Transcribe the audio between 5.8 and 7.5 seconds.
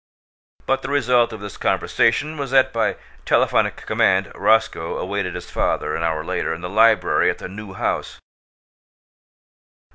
an hour later, in the library at the